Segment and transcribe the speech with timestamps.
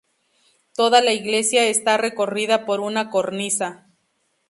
[0.75, 3.87] Toda la iglesia está recorrida por una cornisa.